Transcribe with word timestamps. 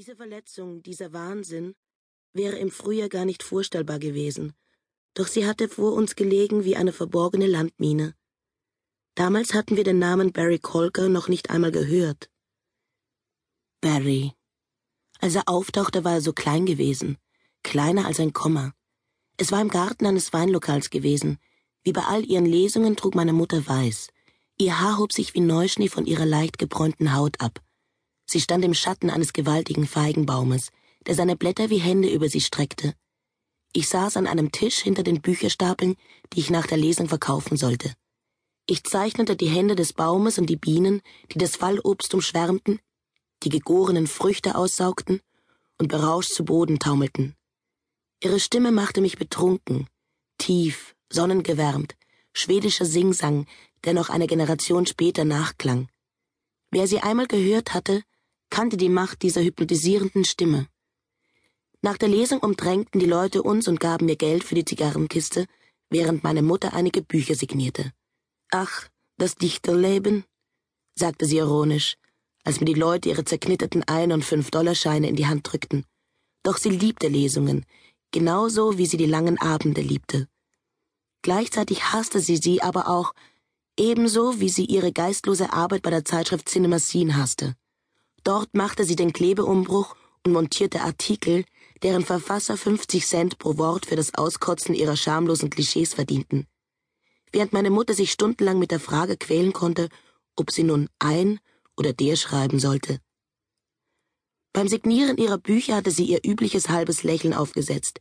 Diese 0.00 0.16
Verletzung, 0.16 0.82
dieser 0.82 1.12
Wahnsinn 1.12 1.74
wäre 2.32 2.56
im 2.56 2.70
Frühjahr 2.70 3.10
gar 3.10 3.26
nicht 3.26 3.42
vorstellbar 3.42 3.98
gewesen, 3.98 4.54
doch 5.12 5.26
sie 5.26 5.46
hatte 5.46 5.68
vor 5.68 5.92
uns 5.92 6.16
gelegen 6.16 6.64
wie 6.64 6.74
eine 6.74 6.94
verborgene 6.94 7.46
Landmine. 7.46 8.14
Damals 9.14 9.52
hatten 9.52 9.76
wir 9.76 9.84
den 9.84 9.98
Namen 9.98 10.32
Barry 10.32 10.58
Colker 10.58 11.10
noch 11.10 11.28
nicht 11.28 11.50
einmal 11.50 11.70
gehört. 11.70 12.30
Barry. 13.82 14.32
Als 15.18 15.34
er 15.34 15.46
auftauchte, 15.46 16.02
war 16.02 16.14
er 16.14 16.22
so 16.22 16.32
klein 16.32 16.64
gewesen, 16.64 17.18
kleiner 17.62 18.06
als 18.06 18.20
ein 18.20 18.32
Komma. 18.32 18.72
Es 19.36 19.52
war 19.52 19.60
im 19.60 19.68
Garten 19.68 20.06
eines 20.06 20.32
Weinlokals 20.32 20.88
gewesen. 20.88 21.36
Wie 21.82 21.92
bei 21.92 22.04
all 22.04 22.24
ihren 22.24 22.46
Lesungen 22.46 22.96
trug 22.96 23.14
meine 23.14 23.34
Mutter 23.34 23.66
weiß. 23.66 24.08
Ihr 24.56 24.80
Haar 24.80 24.96
hob 24.96 25.12
sich 25.12 25.34
wie 25.34 25.40
Neuschnee 25.40 25.90
von 25.90 26.06
ihrer 26.06 26.24
leicht 26.24 26.56
gebräunten 26.56 27.14
Haut 27.14 27.38
ab. 27.42 27.60
Sie 28.32 28.40
stand 28.40 28.64
im 28.64 28.74
Schatten 28.74 29.10
eines 29.10 29.32
gewaltigen 29.32 29.88
Feigenbaumes, 29.88 30.70
der 31.04 31.16
seine 31.16 31.34
Blätter 31.34 31.68
wie 31.68 31.78
Hände 31.78 32.08
über 32.08 32.28
sie 32.28 32.40
streckte. 32.40 32.94
Ich 33.72 33.88
saß 33.88 34.16
an 34.16 34.28
einem 34.28 34.52
Tisch 34.52 34.78
hinter 34.78 35.02
den 35.02 35.20
Bücherstapeln, 35.20 35.96
die 36.32 36.38
ich 36.38 36.48
nach 36.48 36.68
der 36.68 36.78
Lesung 36.78 37.08
verkaufen 37.08 37.56
sollte. 37.56 37.92
Ich 38.66 38.84
zeichnete 38.84 39.34
die 39.34 39.48
Hände 39.48 39.74
des 39.74 39.92
Baumes 39.94 40.38
und 40.38 40.46
die 40.46 40.54
Bienen, 40.56 41.02
die 41.32 41.38
das 41.38 41.56
Fallobst 41.56 42.14
umschwärmten, 42.14 42.78
die 43.42 43.48
gegorenen 43.48 44.06
Früchte 44.06 44.54
aussaugten 44.54 45.20
und 45.78 45.88
berauscht 45.88 46.30
zu 46.30 46.44
Boden 46.44 46.78
taumelten. 46.78 47.34
Ihre 48.22 48.38
Stimme 48.38 48.70
machte 48.70 49.00
mich 49.00 49.18
betrunken, 49.18 49.88
tief, 50.38 50.94
sonnengewärmt, 51.12 51.96
schwedischer 52.32 52.84
Singsang, 52.84 53.46
der 53.82 53.92
noch 53.92 54.08
eine 54.08 54.28
Generation 54.28 54.86
später 54.86 55.24
nachklang. 55.24 55.88
Wer 56.70 56.86
sie 56.86 57.00
einmal 57.00 57.26
gehört 57.26 57.74
hatte, 57.74 58.04
kannte 58.50 58.76
die 58.76 58.88
Macht 58.88 59.22
dieser 59.22 59.42
hypnotisierenden 59.42 60.24
Stimme. 60.24 60.66
Nach 61.82 61.96
der 61.96 62.08
Lesung 62.08 62.40
umdrängten 62.40 63.00
die 63.00 63.06
Leute 63.06 63.42
uns 63.42 63.66
und 63.66 63.80
gaben 63.80 64.06
mir 64.06 64.16
Geld 64.16 64.44
für 64.44 64.54
die 64.54 64.64
Zigarrenkiste, 64.64 65.46
während 65.88 66.22
meine 66.24 66.42
Mutter 66.42 66.74
einige 66.74 67.00
Bücher 67.02 67.34
signierte. 67.34 67.92
Ach, 68.50 68.88
das 69.16 69.36
Dichterleben, 69.36 70.24
sagte 70.94 71.24
sie 71.24 71.38
ironisch, 71.38 71.96
als 72.44 72.60
mir 72.60 72.66
die 72.66 72.74
Leute 72.74 73.08
ihre 73.08 73.24
zerknitterten 73.24 73.84
Ein- 73.84 74.12
und 74.12 74.24
Fünf-Dollar-Scheine 74.24 75.08
in 75.08 75.16
die 75.16 75.26
Hand 75.26 75.50
drückten. 75.50 75.86
Doch 76.42 76.58
sie 76.58 76.70
liebte 76.70 77.08
Lesungen, 77.08 77.64
genauso 78.10 78.76
wie 78.78 78.86
sie 78.86 78.96
die 78.96 79.06
langen 79.06 79.38
Abende 79.40 79.80
liebte. 79.80 80.28
Gleichzeitig 81.22 81.92
hasste 81.92 82.20
sie 82.20 82.36
sie 82.36 82.62
aber 82.62 82.88
auch, 82.88 83.14
ebenso 83.78 84.40
wie 84.40 84.48
sie 84.48 84.64
ihre 84.64 84.92
geistlose 84.92 85.52
Arbeit 85.52 85.82
bei 85.82 85.90
der 85.90 86.04
Zeitschrift 86.04 86.48
Cinema 86.48 86.78
Scene 86.78 87.16
hasste. 87.16 87.56
Dort 88.24 88.54
machte 88.54 88.84
sie 88.84 88.96
den 88.96 89.12
Klebeumbruch 89.12 89.96
und 90.24 90.32
montierte 90.32 90.82
Artikel, 90.82 91.44
deren 91.82 92.04
Verfasser 92.04 92.56
50 92.56 93.06
Cent 93.06 93.38
pro 93.38 93.56
Wort 93.56 93.86
für 93.86 93.96
das 93.96 94.14
Auskotzen 94.14 94.74
ihrer 94.74 94.96
schamlosen 94.96 95.50
Klischees 95.50 95.94
verdienten. 95.94 96.46
Während 97.32 97.52
meine 97.52 97.70
Mutter 97.70 97.94
sich 97.94 98.10
stundenlang 98.12 98.58
mit 98.58 98.70
der 98.70 98.80
Frage 98.80 99.16
quälen 99.16 99.52
konnte, 99.52 99.88
ob 100.36 100.50
sie 100.50 100.64
nun 100.64 100.88
ein 100.98 101.40
oder 101.76 101.92
der 101.92 102.16
schreiben 102.16 102.58
sollte. 102.58 103.00
Beim 104.52 104.68
Signieren 104.68 105.16
ihrer 105.16 105.38
Bücher 105.38 105.76
hatte 105.76 105.92
sie 105.92 106.04
ihr 106.04 106.20
übliches 106.24 106.68
halbes 106.68 107.04
Lächeln 107.04 107.34
aufgesetzt, 107.34 108.00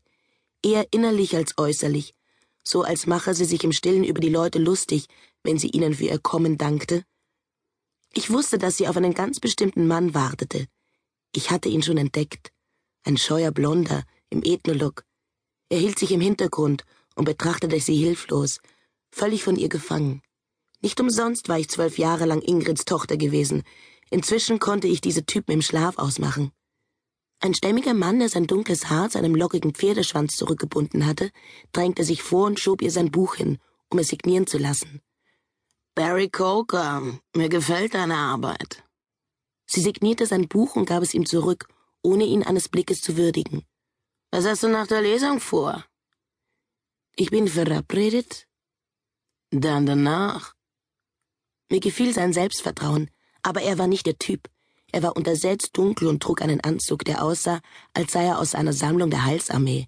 eher 0.64 0.88
innerlich 0.92 1.36
als 1.36 1.58
äußerlich, 1.58 2.16
so 2.64 2.81
als 2.81 3.06
mache 3.06 3.33
sie 3.33 3.45
sich 3.45 3.64
im 3.64 3.72
Stillen 3.72 4.04
über 4.04 4.20
die 4.20 4.30
Leute 4.30 4.59
lustig, 4.59 5.06
wenn 5.44 5.58
sie 5.59 5.70
ihnen 5.70 5.94
für 5.94 6.06
ihr 6.06 6.20
Kommen 6.20 6.58
dankte, 6.58 7.04
ich 8.13 8.31
wusste, 8.31 8.57
dass 8.57 8.77
sie 8.77 8.88
auf 8.88 8.97
einen 8.97 9.13
ganz 9.13 9.39
bestimmten 9.39 9.88
Mann 9.88 10.13
wartete. 10.13 10.67
Ich 11.33 11.52
hatte 11.52 11.69
ihn 11.69 11.83
schon 11.83 11.97
entdeckt. 11.97 12.52
Ein 13.03 13.17
scheuer 13.17 13.52
Blonder 13.52 14.03
im 14.29 14.43
Ethnolook. 14.43 15.03
Er 15.69 15.79
hielt 15.79 15.99
sich 15.99 16.11
im 16.11 16.21
Hintergrund 16.21 16.85
und 17.15 17.25
betrachtete 17.25 17.80
sie 17.80 17.95
hilflos, 17.95 18.59
völlig 19.11 19.43
von 19.43 19.55
ihr 19.55 19.69
gefangen. 19.69 20.21
Nicht 20.81 20.99
umsonst 20.99 21.49
war 21.49 21.59
ich 21.59 21.69
zwölf 21.69 21.98
Jahre 21.98 22.25
lang 22.25 22.42
Ingrids 22.42 22.86
Tochter 22.86 23.17
gewesen. 23.17 23.64
Inzwischen 24.09 24.59
konnte 24.59 24.87
ich 24.87 25.02
diese 25.02 25.25
Typen 25.25 25.52
im 25.52 25.61
Schlaf 25.61 25.98
ausmachen. 25.98 26.52
Ein 27.42 27.53
stämmiger 27.53 27.93
Mann, 27.93 28.19
der 28.19 28.30
sein 28.30 28.48
dunkles 28.48 28.89
Haar 28.89 29.09
zu 29.09 29.17
einem 29.17 29.36
lockigen 29.36 29.73
Pferdeschwanz 29.73 30.36
zurückgebunden 30.36 31.05
hatte, 31.05 31.31
drängte 31.71 32.03
sich 32.03 32.23
vor 32.23 32.48
und 32.48 32.59
schob 32.59 32.81
ihr 32.81 32.92
sein 32.92 33.11
Buch 33.11 33.36
hin, 33.36 33.59
um 33.89 33.99
es 33.99 34.08
signieren 34.08 34.48
zu 34.48 34.58
lassen. 34.58 35.02
Barry 35.95 36.30
Coker, 36.30 37.20
mir 37.36 37.50
gefällt 37.50 37.94
deine 37.94 38.16
Arbeit. 38.16 38.83
Sie 39.66 39.82
signierte 39.82 40.26
sein 40.26 40.48
Buch 40.48 40.76
und 40.76 40.86
gab 40.86 41.04
es 41.04 41.14
ihm 41.14 41.26
zurück, 41.26 41.67
ohne 42.02 42.26
ihn 42.26 42.44
eines 42.44 42.70
Blickes 42.70 43.02
zu 43.02 43.17
würdigen. 43.17 43.66
Was 44.32 44.45
hast 44.45 44.64
du 44.64 44.67
nach 44.70 44.88
der 44.88 45.02
Lesung 45.02 45.39
vor? 45.39 45.86
Ich 47.16 47.32
bin 47.32 47.48
verabredet. 47.48 48.48
Dann 49.52 49.86
danach. 49.86 50.54
Mir 51.70 51.80
gefiel 51.80 52.14
sein 52.14 52.33
Selbstvertrauen, 52.33 53.10
aber 53.42 53.61
er 53.61 53.78
war 53.78 53.88
nicht 53.88 54.05
der 54.05 54.17
Typ. 54.17 54.49
Er 54.92 55.04
war 55.04 55.16
untersetzt 55.17 55.78
dunkel 55.78 56.08
und 56.08 56.23
trug 56.23 56.42
einen 56.42 56.61
Anzug, 56.61 57.05
der 57.05 57.23
aussah, 57.23 57.61
als 57.94 58.14
sei 58.14 58.26
er 58.26 58.39
aus 58.39 58.55
einer 58.55 58.73
Sammlung 58.73 59.10
der 59.10 59.26
Heilsarmee. 59.26 59.88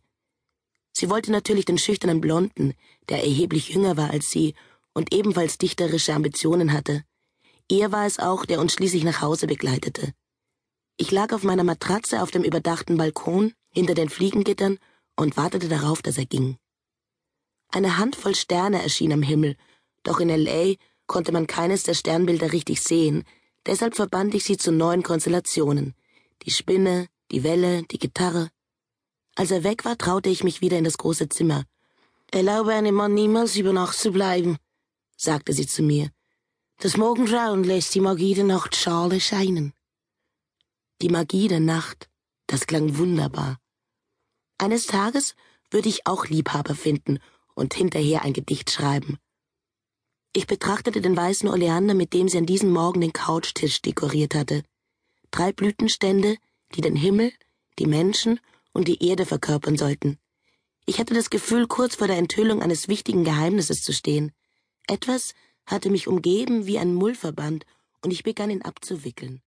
Sie 0.93 1.09
wollte 1.09 1.31
natürlich 1.31 1.65
den 1.65 1.77
schüchternen 1.77 2.21
Blonden, 2.21 2.73
der 3.09 3.23
erheblich 3.23 3.69
jünger 3.69 3.97
war 3.97 4.09
als 4.09 4.29
sie 4.29 4.55
und 4.93 5.13
ebenfalls 5.13 5.57
dichterische 5.57 6.13
Ambitionen 6.13 6.73
hatte. 6.73 7.03
Er 7.69 7.91
war 7.91 8.05
es 8.05 8.19
auch, 8.19 8.45
der 8.45 8.59
uns 8.59 8.73
schließlich 8.73 9.03
nach 9.03 9.21
Hause 9.21 9.47
begleitete. 9.47 10.13
Ich 10.97 11.11
lag 11.11 11.33
auf 11.33 11.43
meiner 11.43 11.63
Matratze 11.63 12.21
auf 12.21 12.31
dem 12.31 12.43
überdachten 12.43 12.97
Balkon 12.97 13.53
hinter 13.69 13.93
den 13.93 14.09
Fliegengittern 14.09 14.77
und 15.15 15.37
wartete 15.37 15.69
darauf, 15.69 16.01
dass 16.01 16.17
er 16.17 16.25
ging. 16.25 16.57
Eine 17.69 17.97
Handvoll 17.97 18.35
Sterne 18.35 18.83
erschien 18.83 19.13
am 19.13 19.21
Himmel, 19.21 19.55
doch 20.03 20.19
in 20.19 20.29
L.A. 20.29 20.75
konnte 21.07 21.31
man 21.31 21.47
keines 21.47 21.83
der 21.83 21.93
Sternbilder 21.93 22.51
richtig 22.51 22.81
sehen, 22.81 23.23
deshalb 23.65 23.95
verband 23.95 24.35
ich 24.35 24.43
sie 24.43 24.57
zu 24.57 24.71
neuen 24.71 25.03
Konstellationen. 25.03 25.95
Die 26.43 26.51
Spinne, 26.51 27.07
die 27.31 27.43
Welle, 27.43 27.83
die 27.83 27.99
Gitarre. 27.99 28.49
Als 29.35 29.51
er 29.51 29.63
weg 29.63 29.85
war, 29.85 29.97
traute 29.97 30.29
ich 30.29 30.43
mich 30.43 30.59
wieder 30.59 30.77
in 30.77 30.83
das 30.83 30.97
große 30.97 31.29
Zimmer. 31.29 31.63
Erlaube 32.31 32.73
einem 32.73 32.95
Mann 32.95 33.13
niemals 33.13 33.55
über 33.55 33.71
Nacht 33.71 33.97
zu 33.97 34.11
bleiben, 34.11 34.57
sagte 35.21 35.53
sie 35.53 35.67
zu 35.67 35.83
mir. 35.83 36.09
Das 36.77 36.97
Morgengrauen 36.97 37.63
lässt 37.63 37.93
die 37.93 38.01
Magie 38.01 38.33
der 38.33 38.43
Nacht 38.43 38.75
Schale 38.75 39.19
scheinen. 39.19 39.73
Die 41.01 41.09
Magie 41.09 41.47
der 41.47 41.59
Nacht, 41.59 42.09
das 42.47 42.65
klang 42.65 42.97
wunderbar. 42.97 43.59
Eines 44.57 44.87
Tages 44.87 45.35
würde 45.69 45.89
ich 45.89 46.07
auch 46.07 46.25
Liebhaber 46.25 46.73
finden 46.73 47.19
und 47.53 47.75
hinterher 47.75 48.23
ein 48.23 48.33
Gedicht 48.33 48.71
schreiben. 48.71 49.19
Ich 50.33 50.47
betrachtete 50.47 51.01
den 51.01 51.15
weißen 51.15 51.49
Oleander, 51.49 51.93
mit 51.93 52.13
dem 52.13 52.27
sie 52.27 52.39
an 52.39 52.45
diesem 52.47 52.71
Morgen 52.71 53.01
den 53.01 53.13
Couchtisch 53.13 53.81
dekoriert 53.81 54.33
hatte. 54.33 54.63
Drei 55.29 55.51
Blütenstände, 55.51 56.37
die 56.73 56.81
den 56.81 56.95
Himmel, 56.95 57.31
die 57.77 57.85
Menschen 57.85 58.39
und 58.73 58.87
die 58.87 59.05
Erde 59.05 59.25
verkörpern 59.25 59.77
sollten. 59.77 60.17
Ich 60.85 60.99
hatte 60.99 61.13
das 61.13 61.29
Gefühl, 61.29 61.67
kurz 61.67 61.95
vor 61.95 62.07
der 62.07 62.17
Enthüllung 62.17 62.63
eines 62.63 62.87
wichtigen 62.87 63.23
Geheimnisses 63.23 63.83
zu 63.83 63.93
stehen. 63.93 64.31
Etwas 64.87 65.33
hatte 65.65 65.89
mich 65.89 66.07
umgeben 66.07 66.65
wie 66.65 66.79
ein 66.79 66.93
Mullverband, 66.93 67.65
und 68.03 68.11
ich 68.11 68.23
begann 68.23 68.49
ihn 68.49 68.63
abzuwickeln. 68.63 69.41